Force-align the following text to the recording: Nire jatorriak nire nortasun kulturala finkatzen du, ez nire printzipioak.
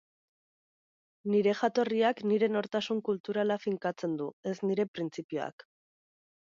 Nire 1.33 1.53
jatorriak 1.59 2.23
nire 2.33 2.51
nortasun 2.55 3.05
kulturala 3.11 3.61
finkatzen 3.69 4.19
du, 4.23 4.33
ez 4.55 4.59
nire 4.67 4.91
printzipioak. 4.99 5.73